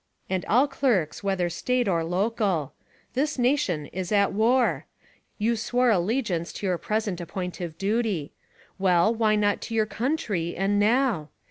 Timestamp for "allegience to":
5.91-6.65